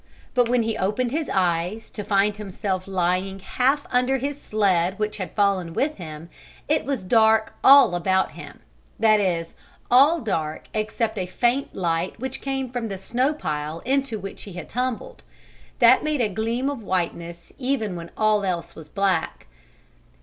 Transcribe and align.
But 0.33 0.49
when 0.49 0.63
he 0.63 0.75
opened 0.79 1.11
his 1.11 1.29
eyes, 1.31 1.91
to 1.91 2.03
find 2.03 2.35
himself 2.37 2.87
lying 2.87 3.37
half 3.37 3.85
under 3.91 4.17
his 4.17 4.41
sled 4.41 4.97
which 4.97 5.17
had 5.17 5.33
fallen 5.35 5.75
with 5.75 5.97
him, 5.97 6.27
it 6.67 6.85
was 6.85 7.03
dark 7.03 7.53
all 7.63 7.93
about 7.93 8.31
him 8.31 8.61
that 8.99 9.19
is, 9.19 9.55
all 9.91 10.19
dark 10.19 10.63
except 10.73 11.19
a 11.19 11.27
faint 11.27 11.75
light 11.75 12.19
which 12.19 12.41
came 12.41 12.71
from 12.71 12.87
the 12.87 12.97
snow 12.97 13.31
pile 13.31 13.81
into 13.81 14.17
which 14.17 14.41
he 14.41 14.53
had 14.53 14.67
tumbled. 14.69 15.21
That 15.77 16.03
made 16.03 16.21
a 16.21 16.29
gleam 16.29 16.67
of 16.67 16.81
whiteness 16.81 17.53
even 17.59 17.95
when 17.95 18.09
all 18.17 18.43
else 18.43 18.73
was 18.73 18.89
black. 18.89 19.45